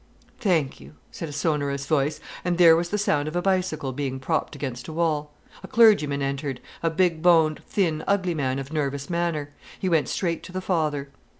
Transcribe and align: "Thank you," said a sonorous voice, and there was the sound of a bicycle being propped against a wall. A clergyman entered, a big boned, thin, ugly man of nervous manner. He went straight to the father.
"Thank 0.39 0.79
you," 0.79 0.95
said 1.11 1.29
a 1.29 1.31
sonorous 1.31 1.85
voice, 1.85 2.19
and 2.43 2.57
there 2.57 2.75
was 2.75 2.89
the 2.89 2.97
sound 2.97 3.27
of 3.27 3.35
a 3.35 3.41
bicycle 3.43 3.91
being 3.91 4.19
propped 4.19 4.55
against 4.55 4.87
a 4.87 4.93
wall. 4.93 5.31
A 5.63 5.67
clergyman 5.67 6.23
entered, 6.23 6.59
a 6.81 6.89
big 6.89 7.21
boned, 7.21 7.61
thin, 7.67 8.03
ugly 8.07 8.33
man 8.33 8.57
of 8.57 8.73
nervous 8.73 9.11
manner. 9.11 9.53
He 9.77 9.89
went 9.89 10.09
straight 10.09 10.41
to 10.45 10.51
the 10.51 10.59
father. 10.59 11.11